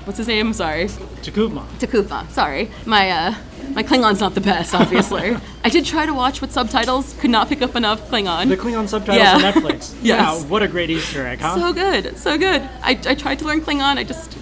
[0.04, 0.52] What's his name?
[0.52, 0.84] Sorry.
[0.86, 1.64] T'Kuvma.
[1.78, 2.28] Takufa.
[2.30, 3.34] Sorry, my uh,
[3.72, 5.36] my Klingon's not the best, obviously.
[5.64, 8.48] I did try to watch with subtitles, could not pick up enough Klingon.
[8.48, 9.34] The Klingon subtitles Yeah.
[9.36, 9.94] on Netflix.
[10.02, 10.42] Yes.
[10.42, 11.54] Yeah, what a great Easter egg, huh?
[11.56, 12.60] so good, so good.
[12.82, 13.96] I, I tried to learn Klingon.
[13.96, 14.36] I just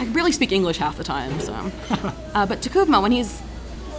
[0.00, 1.38] I barely speak English half the time.
[1.38, 1.52] So,
[2.34, 3.40] uh, but T'Kuvma, when he's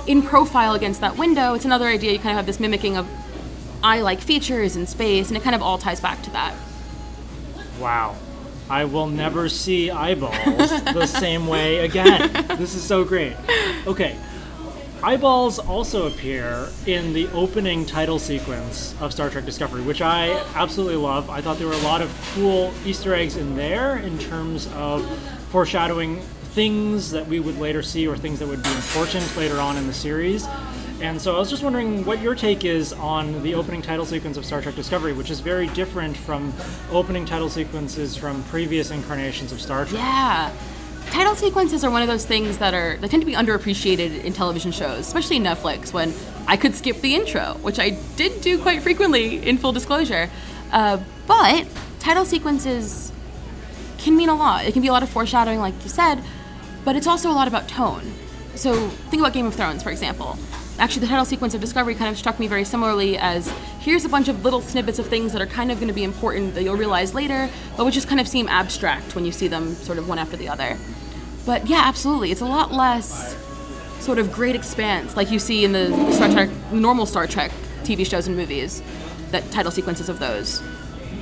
[0.08, 2.12] in profile against that window, it's another idea.
[2.12, 3.08] You kind of have this mimicking of
[3.82, 6.54] eye-like features in space, and it kind of all ties back to that.
[7.80, 8.16] Wow.
[8.70, 12.32] I will never see eyeballs the same way again.
[12.58, 13.36] This is so great.
[13.86, 14.18] Okay.
[15.04, 20.96] Eyeballs also appear in the opening title sequence of Star Trek Discovery, which I absolutely
[20.96, 21.30] love.
[21.30, 25.06] I thought there were a lot of cool Easter eggs in there in terms of
[25.50, 26.22] foreshadowing
[26.56, 29.86] things that we would later see or things that would be important later on in
[29.86, 30.48] the series.
[31.02, 34.38] And so I was just wondering what your take is on the opening title sequence
[34.38, 36.54] of Star Trek Discovery, which is very different from
[36.92, 40.02] opening title sequences from previous incarnations of Star Trek.
[40.02, 40.52] Yeah.
[41.12, 44.34] title sequences are one of those things that are that tend to be underappreciated in
[44.34, 45.94] television shows, especially Netflix.
[45.94, 46.14] When
[46.48, 50.30] I could skip the intro, which I did do quite frequently, in full disclosure.
[50.72, 51.68] Uh, but
[52.00, 53.12] title sequences
[53.98, 54.66] can mean a lot.
[54.66, 56.24] It can be a lot of foreshadowing, like you said,
[56.84, 58.14] but it's also a lot about tone.
[58.56, 60.38] So think about Game of Thrones, for example.
[60.78, 64.10] Actually, the title sequence of Discovery kind of struck me very similarly as here's a
[64.10, 66.64] bunch of little snippets of things that are kind of going to be important that
[66.64, 69.98] you'll realize later, but which just kind of seem abstract when you see them sort
[69.98, 70.78] of one after the other.
[71.46, 72.32] But yeah, absolutely.
[72.32, 73.38] It's a lot less
[74.00, 77.52] sort of great expanse like you see in the Star Trek, normal Star Trek
[77.84, 78.84] TV shows and movies,
[79.32, 80.62] that title sequences of those.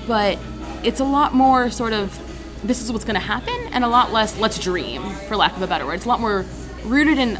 [0.07, 0.39] But
[0.83, 2.19] it's a lot more sort of
[2.63, 5.61] this is what's going to happen and a lot less let's dream, for lack of
[5.61, 5.95] a better word.
[5.95, 6.45] It's a lot more
[6.85, 7.37] rooted in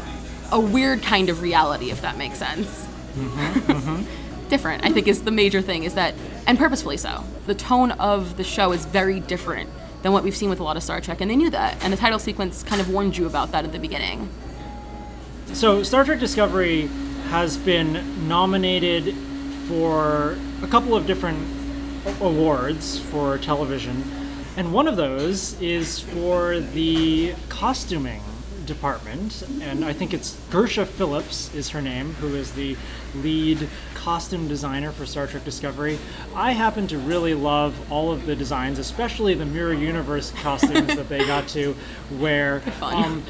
[0.52, 2.86] a weird kind of reality, if that makes sense.
[3.14, 4.48] Mm-hmm, mm-hmm.
[4.48, 6.14] different, I think, is the major thing, is that,
[6.46, 7.24] and purposefully so.
[7.46, 9.70] The tone of the show is very different
[10.02, 11.92] than what we've seen with a lot of Star Trek, and they knew that, and
[11.92, 14.28] the title sequence kind of warned you about that at the beginning.
[15.52, 16.88] So, Star Trek Discovery
[17.30, 19.14] has been nominated
[19.66, 21.38] for a couple of different
[22.20, 24.04] awards for television,
[24.56, 28.20] and one of those is for the costuming
[28.66, 32.76] department, and I think it's Gersha Phillips is her name, who is the
[33.16, 35.98] lead costume designer for Star Trek Discovery.
[36.34, 41.08] I happen to really love all of the designs, especially the Mirror Universe costumes that
[41.08, 41.76] they got to
[42.12, 42.62] wear.
[42.84, 43.22] Um,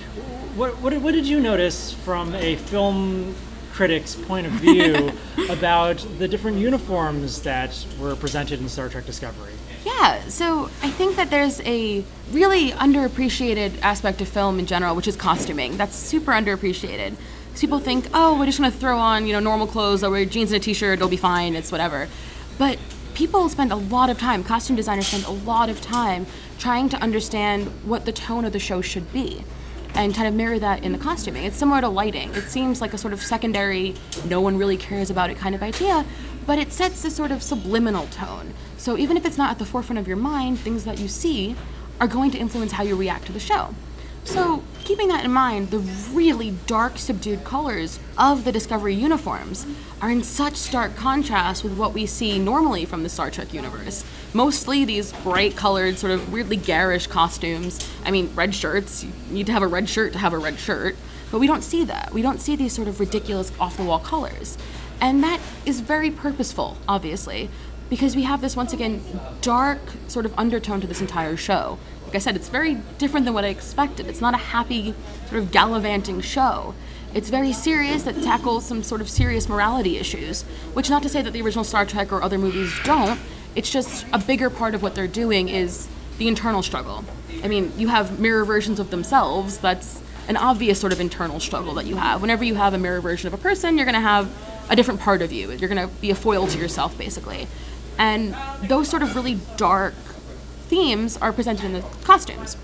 [0.57, 3.35] what, what, what did you notice from a film
[3.73, 5.13] critic's point of view
[5.49, 9.53] about the different uniforms that were presented in Star Trek Discovery?
[9.85, 15.07] Yeah, so I think that there's a really underappreciated aspect of film in general, which
[15.07, 15.77] is costuming.
[15.77, 17.17] That's super underappreciated.
[17.59, 20.53] People think, oh, we're just gonna throw on, you know, normal clothes, or wear jeans
[20.53, 22.09] and a t-shirt, it'll be fine, it's whatever.
[22.59, 22.79] But
[23.13, 26.27] people spend a lot of time, costume designers spend a lot of time
[26.59, 29.45] trying to understand what the tone of the show should be
[29.95, 31.45] and kind of mirror that in the costuming.
[31.45, 32.35] It's similar to lighting.
[32.35, 33.95] It seems like a sort of secondary,
[34.25, 36.05] no one really cares about it kind of idea,
[36.47, 38.55] but it sets this sort of subliminal tone.
[38.77, 41.57] So even if it's not at the forefront of your mind, things that you see
[42.01, 43.75] are going to influence how you react to the show.
[44.25, 49.67] So, keeping that in mind, the really dark, subdued colors of the Discovery uniforms
[50.01, 54.03] are in such stark contrast with what we see normally from the Star Trek universe.
[54.33, 57.87] Mostly these bright colored, sort of weirdly garish costumes.
[58.05, 60.59] I mean, red shirts, you need to have a red shirt to have a red
[60.59, 60.97] shirt.
[61.31, 62.13] But we don't see that.
[62.13, 64.57] We don't see these sort of ridiculous, off the wall colors.
[65.01, 67.51] And that is very purposeful, obviously,
[67.91, 69.03] because we have this, once again,
[69.41, 71.79] dark sort of undertone to this entire show.
[72.07, 74.07] Like I said, it's very different than what I expected.
[74.07, 74.95] It's not a happy,
[75.29, 76.75] sort of gallivanting show.
[77.13, 81.23] It's very serious that tackles some sort of serious morality issues, which not to say
[81.23, 83.21] that the original Star Trek or other movies don't.
[83.55, 85.87] It's just a bigger part of what they're doing is
[86.19, 87.05] the internal struggle.
[87.43, 89.59] I mean, you have mirror versions of themselves.
[89.59, 92.21] That's an obvious sort of internal struggle that you have.
[92.21, 94.29] Whenever you have a mirror version of a person, you're going to have
[94.69, 95.51] a different part of you.
[95.53, 97.47] You're going to be a foil to yourself, basically.
[97.99, 98.37] And
[98.69, 99.95] those sort of really dark
[100.69, 102.57] themes are presented in the costumes.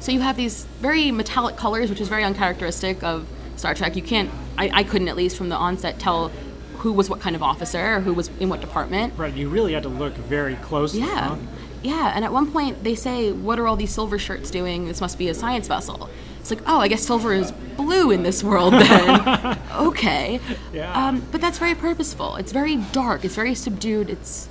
[0.00, 3.94] So you have these very metallic colors, which is very uncharacteristic of Star Trek.
[3.94, 6.32] You can't, I, I couldn't at least from the onset tell
[6.78, 9.14] who was what kind of officer or who was in what department.
[9.16, 11.00] Right, you really had to look very closely.
[11.00, 11.28] Yeah.
[11.28, 11.36] Huh?
[11.84, 14.86] Yeah, and at one point they say, What are all these silver shirts doing?
[14.86, 16.10] This must be a science vessel.
[16.42, 19.58] It's like, oh, I guess silver is blue in this world then.
[19.74, 20.40] okay.
[20.72, 20.92] Yeah.
[20.92, 22.34] Um, but that's very purposeful.
[22.34, 23.24] It's very dark.
[23.24, 24.10] It's very subdued.
[24.10, 24.48] It's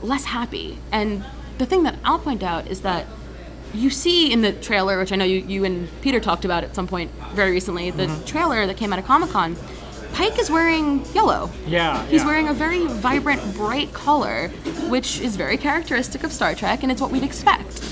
[0.00, 0.78] less happy.
[0.92, 1.24] And
[1.58, 3.04] the thing that I'll point out is that
[3.74, 6.76] you see in the trailer, which I know you, you and Peter talked about at
[6.76, 8.24] some point very recently, the mm-hmm.
[8.24, 9.56] trailer that came out of Comic Con,
[10.12, 11.50] Pike is wearing yellow.
[11.66, 12.04] Yeah.
[12.06, 12.26] He's yeah.
[12.26, 14.48] wearing a very vibrant, bright color,
[14.88, 17.82] which is very characteristic of Star Trek, and it's what we'd expect.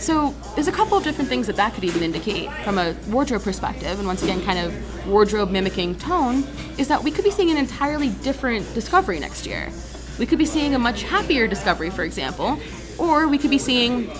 [0.00, 3.42] So there's a couple of different things that that could even indicate from a wardrobe
[3.42, 6.44] perspective, and once again, kind of wardrobe mimicking tone,
[6.78, 9.70] is that we could be seeing an entirely different Discovery next year.
[10.18, 12.58] We could be seeing a much happier Discovery, for example,
[12.98, 14.10] or we could be seeing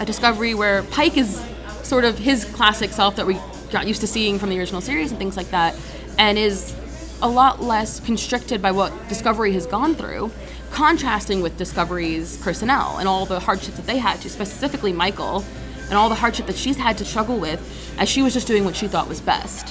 [0.00, 1.42] a Discovery where Pike is
[1.82, 3.38] sort of his classic self that we
[3.70, 5.74] got used to seeing from the original series and things like that,
[6.18, 6.76] and is
[7.22, 10.30] a lot less constricted by what Discovery has gone through
[10.72, 15.44] contrasting with Discovery's personnel and all the hardships that they had to, specifically Michael,
[15.88, 17.60] and all the hardship that she's had to struggle with
[17.98, 19.68] as she was just doing what she thought was best.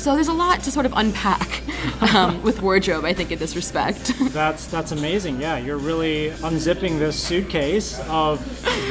[0.00, 1.62] So there's a lot to sort of unpack
[2.14, 4.12] um, with wardrobe, I think, in this respect.
[4.32, 5.40] that's that's amazing.
[5.40, 8.38] Yeah, you're really unzipping this suitcase of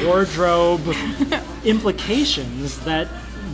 [0.05, 0.81] wardrobe
[1.63, 3.07] implications that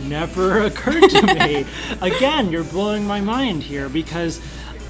[0.04, 1.66] never occurred to me.
[2.00, 4.40] Again, you're blowing my mind here because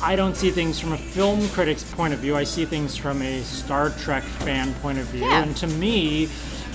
[0.03, 2.35] I don't see things from a film critic's point of view.
[2.35, 5.25] I see things from a Star Trek fan point of view.
[5.25, 5.43] Yeah.
[5.43, 6.29] And to me,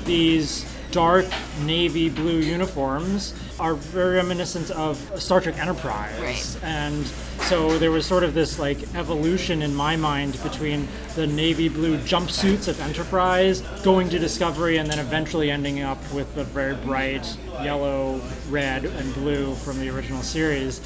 [0.06, 1.26] these dark
[1.64, 6.20] navy blue uniforms are very reminiscent of Star Trek Enterprise.
[6.22, 6.64] Right.
[6.64, 7.06] And
[7.48, 11.98] so there was sort of this like evolution in my mind between the navy blue
[11.98, 17.38] jumpsuits of Enterprise going to Discovery and then eventually ending up with the very bright
[17.62, 20.80] yellow, red, and blue from the original series.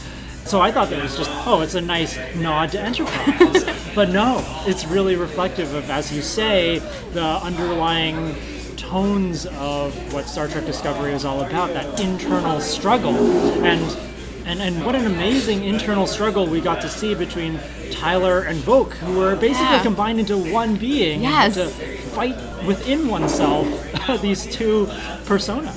[0.45, 3.63] So I thought that was just, oh, it's a nice nod to Enterprise.
[3.95, 6.79] but no, it's really reflective of, as you say,
[7.13, 8.35] the underlying
[8.75, 13.15] tones of what Star Trek Discovery is all about, that internal struggle.
[13.63, 13.97] And
[14.45, 17.59] and, and what an amazing internal struggle we got to see between
[17.91, 19.83] Tyler and Voq, who were basically Yeah.
[19.83, 21.53] combined into one being Yes.
[21.53, 23.67] to fight within oneself
[24.23, 24.89] these two
[25.25, 25.71] persona.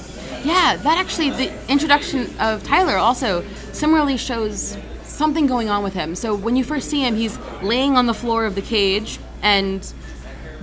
[0.44, 6.14] Yeah, that actually, the introduction of Tyler also similarly shows something going on with him.
[6.14, 9.92] So when you first see him, he's laying on the floor of the cage, and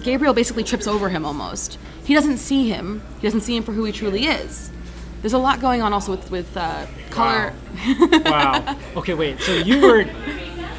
[0.03, 1.77] Gabriel basically trips over him almost.
[2.03, 3.01] He doesn't see him.
[3.21, 4.71] He doesn't see him for who he truly is.
[5.21, 7.53] There's a lot going on also with with uh, color.
[8.25, 8.77] Wow.
[8.95, 9.39] Okay, wait.
[9.41, 10.05] So you were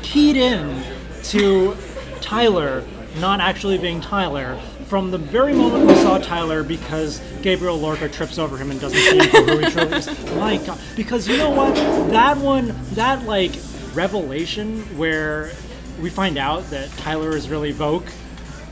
[0.02, 0.82] keyed in
[1.24, 1.76] to
[2.20, 2.84] Tyler
[3.18, 4.60] not actually being Tyler
[4.90, 8.98] from the very moment we saw Tyler because Gabriel Lorca trips over him and doesn't
[8.98, 10.08] see him who he truly is.
[10.34, 10.80] My God.
[10.96, 11.76] Because you know what?
[12.10, 13.52] That one, that like
[13.94, 15.52] revelation where
[16.00, 18.02] we find out that Tyler is really Voq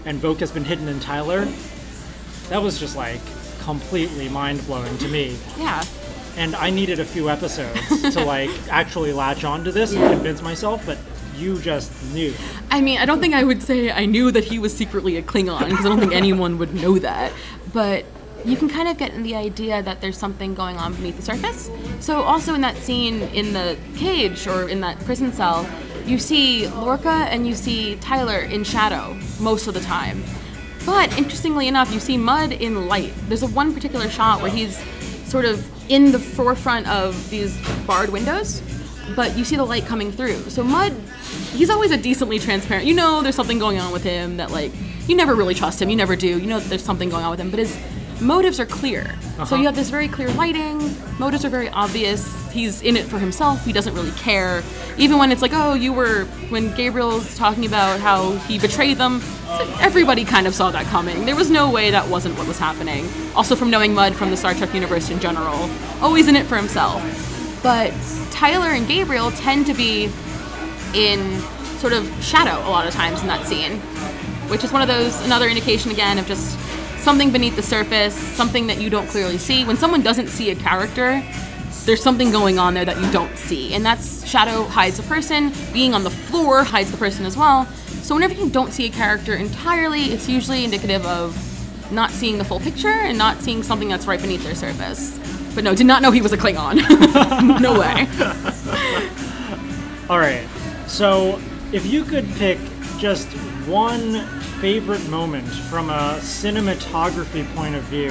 [0.05, 1.47] and Voq has been hidden in Tyler,
[2.49, 3.21] that was just like
[3.61, 5.85] completely mind blowing to me Yeah.
[6.37, 10.85] and I needed a few episodes to like actually latch onto this and convince myself,
[10.85, 10.99] but
[11.39, 12.35] you just knew.
[12.71, 15.23] I mean, I don't think I would say I knew that he was secretly a
[15.23, 17.33] Klingon because I don't think anyone would know that.
[17.73, 18.05] But
[18.45, 21.71] you can kind of get the idea that there's something going on beneath the surface.
[22.01, 25.69] So, also in that scene in the cage or in that prison cell,
[26.07, 30.23] you see Lorca and you see Tyler in shadow most of the time.
[30.87, 33.13] But interestingly enough, you see Mudd in light.
[33.29, 34.79] There's a one particular shot where he's
[35.29, 37.55] sort of in the forefront of these
[37.87, 38.63] barred windows,
[39.15, 40.37] but you see the light coming through.
[40.51, 40.93] So Mudd,
[41.53, 42.87] he's always a decently transparent.
[42.87, 44.73] You know, there's something going on with him that like
[45.07, 45.91] you never really trust him.
[45.91, 46.39] You never do.
[46.39, 47.77] You know, that there's something going on with him, but his
[48.21, 49.05] motives are clear.
[49.37, 49.57] So uh-huh.
[49.57, 50.95] you have this very clear lighting.
[51.19, 52.51] Motives are very obvious.
[52.51, 53.65] He's in it for himself.
[53.65, 54.63] He doesn't really care.
[54.97, 59.21] Even when it's like, oh, you were when Gabriel's talking about how he betrayed them.
[59.49, 61.25] like everybody kind of saw that coming.
[61.25, 63.09] There was no way that wasn't what was happening.
[63.35, 66.57] Also, from knowing Mudd from the Star Trek universe in general, always in it for
[66.57, 67.28] himself.
[67.63, 67.93] But
[68.31, 70.11] Tyler and Gabriel tend to be
[70.95, 71.41] in
[71.79, 73.79] sort of shadow a lot of times in that scene,
[74.49, 76.59] which is one of those another indication again of just
[76.99, 79.65] something beneath the surface, something that you don't clearly see.
[79.65, 81.23] When someone doesn't see a character,
[81.85, 85.53] there's something going on there that you don't see, and that's shadow hides a person.
[85.73, 87.67] Being on the floor hides the person as well.
[88.03, 91.37] So whenever you don't see a character entirely, it's usually indicative of
[91.91, 95.19] not seeing the full picture and not seeing something that's right beneath their surface.
[95.59, 96.77] But no, did not know he was a Klingon.
[97.61, 98.07] no way.
[100.09, 100.47] All right.
[100.87, 101.41] So,
[101.73, 102.61] if you could pick
[102.97, 103.27] just
[103.67, 104.25] one
[104.61, 108.11] favorite moment from a cinematography point of view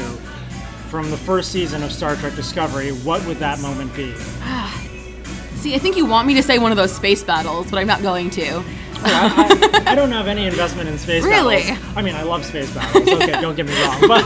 [0.90, 4.14] from the first season of Star Trek Discovery, what would that moment be?
[5.56, 7.88] See, I think you want me to say one of those space battles, but I'm
[7.88, 8.62] not going to.
[9.04, 11.62] I, I, I don't have any investment in space Really?
[11.62, 11.80] battles.
[11.80, 11.96] Really?
[11.96, 13.08] I mean, I love space battles.
[13.08, 14.26] Okay, don't get me wrong, but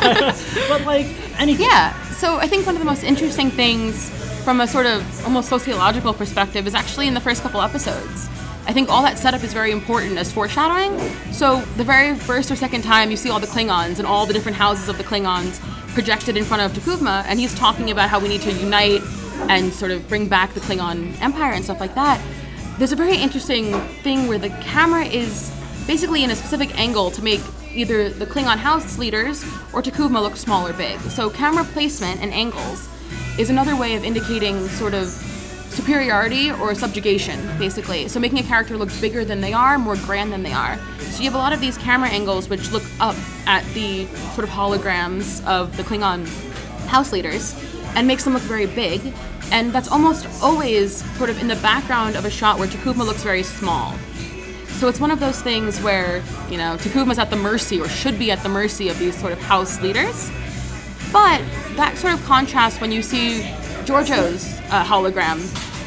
[0.68, 1.06] but like
[1.40, 1.68] anything.
[1.68, 4.12] Yeah, so I think one of the most interesting things
[4.44, 8.30] from a sort of almost sociological perspective is actually in the first couple episodes.
[8.68, 11.00] I think all that setup is very important as foreshadowing.
[11.32, 14.34] So the very first or second time you see all the Klingons and all the
[14.34, 15.60] different houses of the Klingons
[15.96, 19.02] projected in front of T'Kuvma, and he's talking about how we need to unite
[19.50, 22.22] and sort of bring back the Klingon Empire and stuff like that.
[22.78, 25.50] There's a very interesting thing where the camera is
[25.88, 27.42] basically in a specific angle to make
[27.74, 31.00] either the Klingon house leaders or T'Kuvma look small or big.
[31.02, 32.88] So camera placement and angles
[33.38, 35.08] is another way of indicating sort of
[35.72, 38.08] superiority or subjugation, basically.
[38.08, 40.78] So making a character look bigger than they are, more grand than they are.
[41.00, 43.16] So you have a lot of these camera angles which look up
[43.48, 44.06] at the
[44.36, 46.28] sort of holograms of the Klingon
[46.88, 47.56] house leaders
[47.96, 49.02] and makes them look very big.
[49.52, 53.24] And that's almost always sort of in the background of a shot where T'Kuvma looks
[53.24, 53.96] very small.
[54.82, 58.18] So it's one of those things where, you know, T'Kuvma's at the mercy or should
[58.18, 60.32] be at the mercy of these sort of house leaders.
[61.14, 61.40] But
[61.76, 63.44] that sort of contrast when you see
[63.86, 65.38] Georgiou's uh, hologram,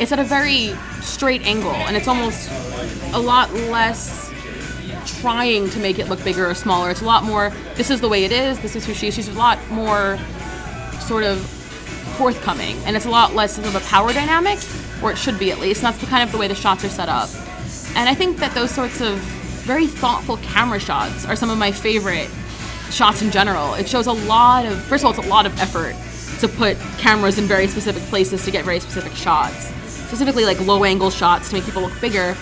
[0.01, 2.49] it's at a very straight angle and it's almost
[3.13, 4.33] a lot less
[5.21, 6.89] trying to make it look bigger or smaller.
[6.89, 9.15] It's a lot more, this is the way it is, this is who she is.
[9.15, 10.21] She's a lot more
[11.01, 11.41] sort of
[12.17, 14.61] forthcoming and it's a lot less of a power dynamic,
[15.03, 15.83] or it should be at least.
[15.83, 17.29] And that's the kind of the way the shots are set up.
[17.97, 19.19] And I think that those sorts of
[19.65, 22.29] very thoughtful camera shots are some of my favorite
[22.91, 23.75] shots in general.
[23.75, 25.95] It shows a lot of, first of all, it's a lot of effort
[26.41, 29.67] to put cameras in very specific places to get very specific shots.
[29.87, 32.37] Specifically, like low angle shots to make people look bigger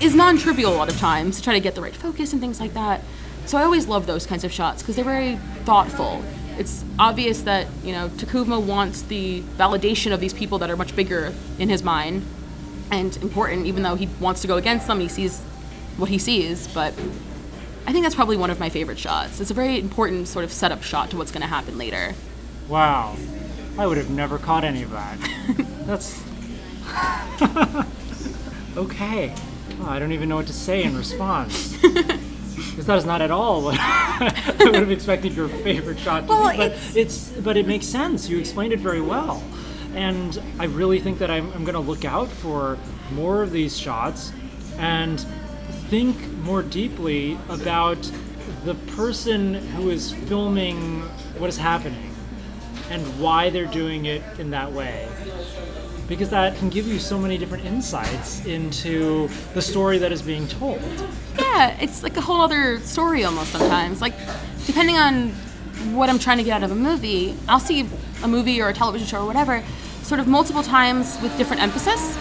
[0.00, 2.40] is non trivial a lot of times to try to get the right focus and
[2.40, 3.00] things like that.
[3.46, 6.22] So I always love those kinds of shots because they're very thoughtful.
[6.58, 10.94] It's obvious that, you know, T'Kuvma wants the validation of these people that are much
[10.94, 12.24] bigger in his mind
[12.92, 15.40] and important, even though he wants to go against them, he sees
[15.96, 16.94] what he sees, but
[17.86, 19.40] I think that's probably one of my favorite shots.
[19.40, 22.14] It's a very important sort of setup shot to what's going to happen later.
[22.68, 23.16] Wow.
[23.78, 25.18] I would have never caught any of that.
[25.86, 26.22] That's.
[28.76, 29.34] okay.
[29.80, 31.76] Oh, I don't even know what to say in response.
[32.54, 36.28] Because that is not at all what I would have expected your favorite shot to
[36.28, 36.56] Well, be.
[36.58, 38.28] But it's- it's but it makes sense.
[38.28, 39.42] You explained it very well.
[39.94, 42.78] And I really think that I'm, I'm going to look out for
[43.12, 44.32] more of these shots
[44.78, 45.20] and
[45.88, 48.10] think more deeply about
[48.64, 51.02] the person who is filming
[51.38, 52.14] what is happening
[52.90, 55.08] and why they're doing it in that way.
[56.08, 60.48] Because that can give you so many different insights into the story that is being
[60.48, 60.80] told.
[61.38, 64.00] Yeah, it's like a whole other story almost sometimes.
[64.00, 64.14] Like,
[64.66, 65.30] depending on
[65.94, 67.88] what I'm trying to get out of a movie, I'll see
[68.22, 69.62] a movie or a television show or whatever
[70.02, 72.16] sort of multiple times with different emphasis.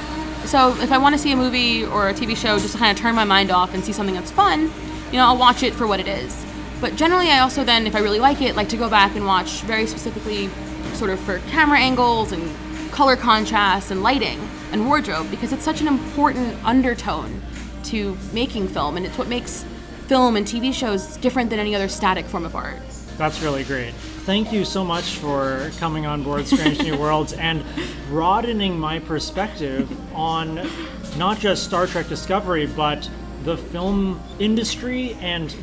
[0.50, 2.96] So if I want to see a movie or a TV show just to kind
[2.96, 4.72] of turn my mind off and see something that's fun,
[5.12, 6.46] you know, I'll watch it for what it is.
[6.80, 9.26] But generally, I also then, if I really like it, like to go back and
[9.26, 10.50] watch very specifically
[10.94, 12.52] sort of for camera angles and
[12.92, 14.40] color contrast and lighting
[14.72, 17.42] and wardrobe because it's such an important undertone
[17.84, 19.64] to making film and it's what makes
[20.08, 22.82] film and TV shows different than any other static form of art.
[23.18, 23.94] That's really great.
[24.26, 27.64] Thank you so much for coming on board Strange New Worlds and
[28.08, 30.70] broadening my perspective on
[31.18, 33.10] not just Star Trek Discovery, but
[33.46, 35.56] the film industry and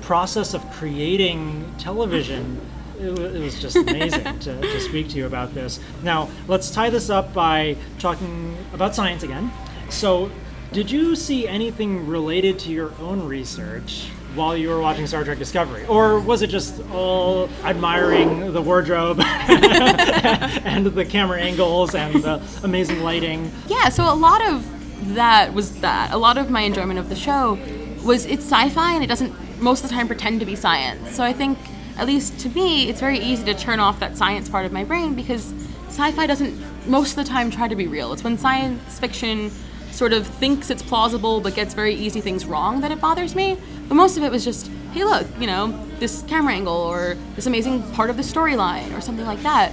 [0.00, 2.58] process of creating television.
[2.98, 5.78] It, was just amazing to, to speak to you about this.
[6.02, 9.52] Now, let's tie this up by talking about science again.
[9.90, 10.30] So,
[10.72, 15.38] did you see anything related to your own research while you were watching Star Trek
[15.38, 15.86] Discovery?
[15.86, 23.02] Or was it just all admiring the wardrobe and the camera angles and the amazing
[23.02, 23.50] lighting?
[23.66, 26.12] Yeah, so a lot of that was that.
[26.12, 27.58] A lot of my enjoyment of the show
[28.04, 31.14] was it's sci-fi and it doesn't most of the time pretend to be science.
[31.14, 31.58] So I think
[31.96, 34.84] at least to me it's very easy to turn off that science part of my
[34.84, 35.52] brain because
[35.88, 38.12] sci-fi doesn't most of the time try to be real.
[38.12, 39.50] It's when science fiction
[39.90, 43.56] sort of thinks it's plausible but gets very easy things wrong that it bothers me.
[43.88, 47.46] But most of it was just, hey look, you know, this camera angle or this
[47.46, 49.72] amazing part of the storyline or something like that.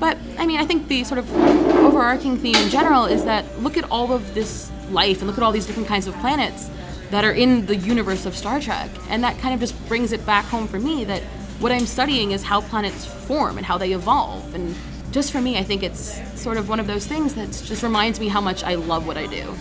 [0.00, 1.32] But I mean, I think the sort of
[1.76, 5.44] overarching theme in general is that look at all of this life and look at
[5.44, 6.68] all these different kinds of planets
[7.10, 8.90] that are in the universe of Star Trek.
[9.08, 11.22] And that kind of just brings it back home for me that
[11.60, 14.54] what I'm studying is how planets form and how they evolve.
[14.54, 14.74] And
[15.12, 18.18] just for me, I think it's sort of one of those things that just reminds
[18.18, 19.54] me how much I love what I do.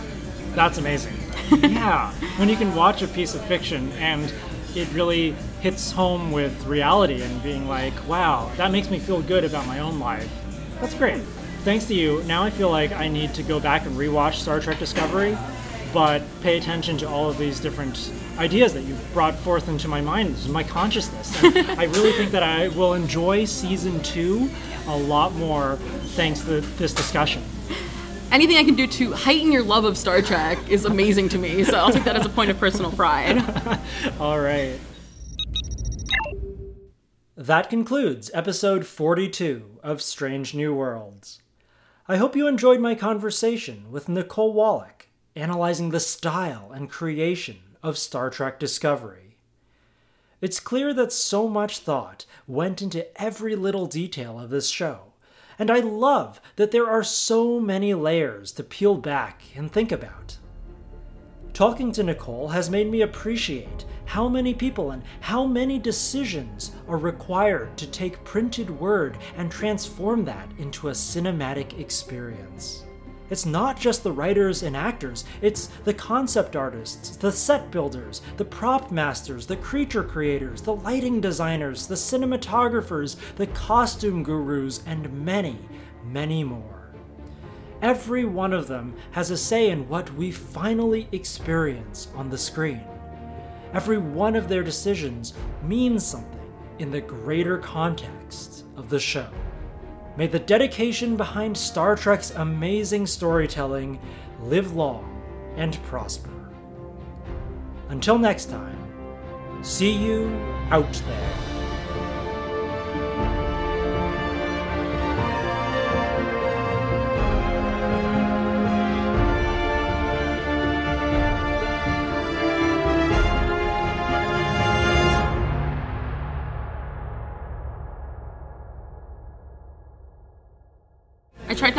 [0.55, 1.13] That's amazing.
[1.51, 4.33] yeah, when you can watch a piece of fiction and
[4.75, 5.31] it really
[5.61, 9.79] hits home with reality and being like, wow, that makes me feel good about my
[9.79, 10.29] own life.
[10.81, 11.21] That's great.
[11.63, 14.59] Thanks to you, now I feel like I need to go back and rewatch Star
[14.59, 15.37] Trek Discovery,
[15.93, 20.01] but pay attention to all of these different ideas that you've brought forth into my
[20.01, 21.41] mind, my consciousness.
[21.43, 24.49] And I really think that I will enjoy season two
[24.87, 25.77] a lot more
[26.15, 27.43] thanks to this discussion.
[28.33, 31.63] Anything I can do to heighten your love of Star Trek is amazing to me,
[31.63, 33.37] so I'll take that as a point of personal pride.
[34.19, 34.79] All right.
[37.37, 41.43] That concludes episode 42 of Strange New Worlds.
[42.07, 47.99] I hope you enjoyed my conversation with Nicole Wallack, analyzing the style and creation of
[47.99, 49.37] Star Trek Discovery.
[50.41, 55.12] It's clear that so much thought went into every little detail of this show,
[55.57, 60.37] and I love that there are so many layers to peel back and think about.
[61.53, 66.97] Talking to Nicole has made me appreciate how many people and how many decisions are
[66.97, 72.85] required to take printed word and transform that into a cinematic experience.
[73.33, 78.45] It's not just the writers and actors, it's the concept artists, the set builders, the
[78.45, 85.57] prop masters, the creature creators, the lighting designers, the cinematographers, the costume gurus, and many,
[86.05, 86.93] many more.
[87.81, 92.83] Every one of them has a say in what we finally experience on the screen.
[93.73, 99.31] Every one of their decisions means something in the greater context of the show.
[100.15, 103.99] May the dedication behind Star Trek's amazing storytelling
[104.41, 105.09] live long
[105.57, 106.29] and prosper.
[107.89, 108.77] Until next time,
[109.63, 110.27] see you
[110.69, 111.52] out there.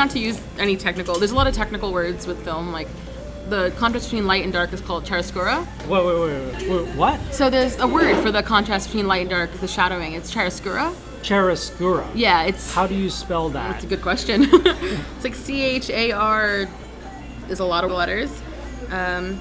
[0.05, 1.19] Not to use any technical.
[1.19, 2.89] There's a lot of technical words with film, like
[3.49, 5.67] the contrast between light and dark is called chiaroscuro.
[5.89, 7.19] Wait, wait, wait, wait, wait, what?
[7.33, 10.13] So there's a word for the contrast between light and dark, the shadowing.
[10.13, 10.95] It's chiaroscuro.
[11.23, 12.07] Chiaroscuro.
[12.15, 13.73] Yeah, it's How do you spell that?
[13.73, 14.47] That's a good question.
[14.53, 16.67] it's like C H A R
[17.49, 18.31] is a lot of letters.
[18.91, 19.41] Um,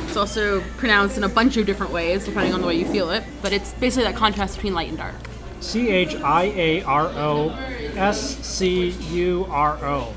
[0.00, 3.08] it's also pronounced in a bunch of different ways depending on the way you feel
[3.10, 5.14] it, but it's basically that contrast between light and dark.
[5.60, 7.48] C H I A R O
[7.96, 10.14] S C U R O.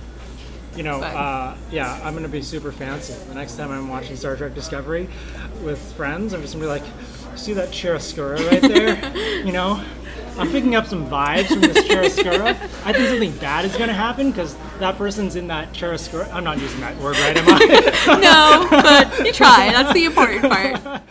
[0.75, 3.13] You know, uh, yeah, I'm gonna be super fancy.
[3.29, 5.09] The next time I'm watching Star Trek Discovery
[5.63, 6.83] with friends, I'm just gonna be like,
[7.35, 9.15] see that chiaroscuro right there?
[9.45, 9.83] you know,
[10.37, 12.49] I'm picking up some vibes from this chiaroscuro.
[12.85, 16.31] I think something bad is gonna happen because that person's in that chiaroscuro.
[16.31, 18.19] I'm not using that word right, am I?
[18.21, 19.71] No, but you try.
[19.71, 21.01] That's the important part.